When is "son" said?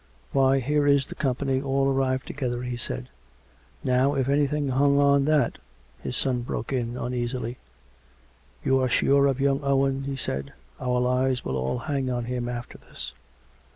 6.17-6.41